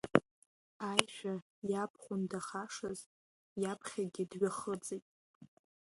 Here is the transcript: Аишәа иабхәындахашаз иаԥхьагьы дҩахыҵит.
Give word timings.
Аишәа 0.89 1.33
иабхәындахашаз 1.71 2.99
иаԥхьагьы 3.61 4.23
дҩахыҵит. 4.31 5.05